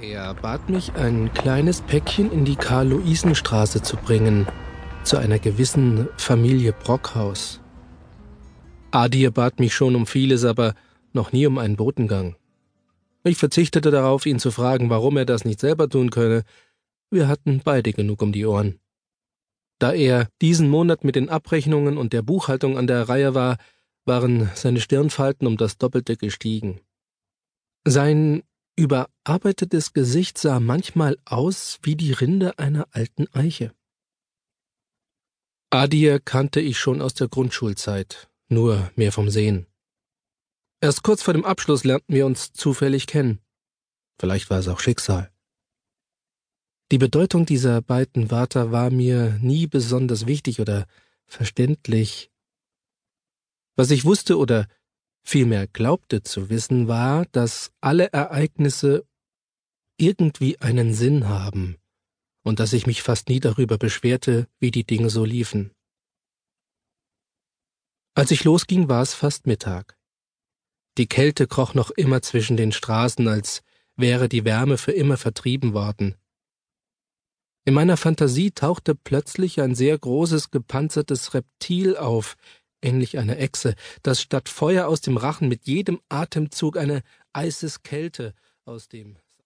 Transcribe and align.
Er 0.00 0.32
bat 0.34 0.70
mich, 0.70 0.92
ein 0.94 1.32
kleines 1.34 1.80
Päckchen 1.80 2.30
in 2.30 2.44
die 2.44 2.54
Karl-Luisen-Straße 2.54 3.82
zu 3.82 3.96
bringen, 3.96 4.46
zu 5.02 5.16
einer 5.16 5.40
gewissen 5.40 6.08
Familie 6.16 6.72
Brockhaus. 6.72 7.60
Adir 8.92 9.32
bat 9.32 9.58
mich 9.58 9.74
schon 9.74 9.96
um 9.96 10.06
vieles, 10.06 10.44
aber 10.44 10.74
noch 11.12 11.32
nie 11.32 11.48
um 11.48 11.58
einen 11.58 11.74
Botengang. 11.74 12.36
Ich 13.24 13.38
verzichtete 13.38 13.90
darauf, 13.90 14.24
ihn 14.24 14.38
zu 14.38 14.52
fragen, 14.52 14.88
warum 14.88 15.16
er 15.16 15.24
das 15.24 15.44
nicht 15.44 15.58
selber 15.58 15.88
tun 15.88 16.10
könne. 16.10 16.44
Wir 17.10 17.26
hatten 17.26 17.60
beide 17.64 17.92
genug 17.92 18.22
um 18.22 18.30
die 18.30 18.46
Ohren. 18.46 18.78
Da 19.80 19.92
er 19.92 20.28
diesen 20.40 20.68
Monat 20.68 21.02
mit 21.02 21.16
den 21.16 21.28
Abrechnungen 21.28 21.98
und 21.98 22.12
der 22.12 22.22
Buchhaltung 22.22 22.78
an 22.78 22.86
der 22.86 23.08
Reihe 23.08 23.34
war, 23.34 23.56
waren 24.04 24.48
seine 24.54 24.80
Stirnfalten 24.80 25.48
um 25.48 25.56
das 25.56 25.76
Doppelte 25.76 26.16
gestiegen. 26.16 26.80
Sein 27.84 28.44
Überarbeitetes 28.78 29.92
Gesicht 29.92 30.38
sah 30.38 30.60
manchmal 30.60 31.18
aus 31.24 31.80
wie 31.82 31.96
die 31.96 32.12
Rinde 32.12 32.60
einer 32.60 32.86
alten 32.92 33.26
Eiche. 33.34 33.74
Adir 35.70 36.20
kannte 36.20 36.60
ich 36.60 36.78
schon 36.78 37.02
aus 37.02 37.12
der 37.12 37.26
Grundschulzeit, 37.26 38.30
nur 38.48 38.92
mehr 38.94 39.10
vom 39.10 39.30
Sehen. 39.30 39.66
Erst 40.80 41.02
kurz 41.02 41.24
vor 41.24 41.34
dem 41.34 41.44
Abschluss 41.44 41.82
lernten 41.82 42.14
wir 42.14 42.24
uns 42.24 42.52
zufällig 42.52 43.08
kennen. 43.08 43.40
Vielleicht 44.16 44.48
war 44.48 44.60
es 44.60 44.68
auch 44.68 44.78
Schicksal. 44.78 45.32
Die 46.92 46.98
Bedeutung 46.98 47.46
dieser 47.46 47.82
beiden 47.82 48.30
Wörter 48.30 48.70
war 48.70 48.90
mir 48.90 49.40
nie 49.42 49.66
besonders 49.66 50.26
wichtig 50.26 50.60
oder 50.60 50.86
verständlich. 51.26 52.30
Was 53.74 53.90
ich 53.90 54.04
wusste 54.04 54.38
oder 54.38 54.68
vielmehr 55.28 55.66
glaubte 55.66 56.22
zu 56.22 56.48
wissen, 56.48 56.88
war, 56.88 57.26
dass 57.26 57.70
alle 57.80 58.12
Ereignisse 58.12 59.06
irgendwie 59.98 60.58
einen 60.60 60.94
Sinn 60.94 61.28
haben 61.28 61.76
und 62.44 62.60
dass 62.60 62.72
ich 62.72 62.86
mich 62.86 63.02
fast 63.02 63.28
nie 63.28 63.40
darüber 63.40 63.76
beschwerte, 63.76 64.48
wie 64.58 64.70
die 64.70 64.84
Dinge 64.84 65.10
so 65.10 65.24
liefen. 65.24 65.72
Als 68.14 68.30
ich 68.30 68.44
losging, 68.44 68.88
war 68.88 69.02
es 69.02 69.12
fast 69.14 69.46
Mittag. 69.46 69.98
Die 70.96 71.06
Kälte 71.06 71.46
kroch 71.46 71.74
noch 71.74 71.90
immer 71.90 72.22
zwischen 72.22 72.56
den 72.56 72.72
Straßen, 72.72 73.28
als 73.28 73.62
wäre 73.96 74.28
die 74.28 74.44
Wärme 74.44 74.78
für 74.78 74.92
immer 74.92 75.18
vertrieben 75.18 75.74
worden. 75.74 76.16
In 77.66 77.74
meiner 77.74 77.98
Fantasie 77.98 78.50
tauchte 78.50 78.94
plötzlich 78.94 79.60
ein 79.60 79.74
sehr 79.74 79.98
großes 79.98 80.50
gepanzertes 80.50 81.34
Reptil 81.34 81.98
auf, 81.98 82.36
ähnlich 82.82 83.18
einer 83.18 83.38
Echse, 83.38 83.74
das 84.02 84.20
statt 84.20 84.48
Feuer 84.48 84.86
aus 84.88 85.00
dem 85.00 85.16
Rachen 85.16 85.48
mit 85.48 85.66
jedem 85.66 86.00
Atemzug 86.08 86.76
eine 86.76 87.02
Eiseskälte 87.32 88.34
aus 88.64 88.88
dem 88.88 89.18